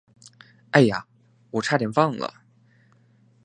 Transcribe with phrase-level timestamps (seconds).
[0.71, 1.05] 哎呀，
[1.51, 2.33] 我差点忘了。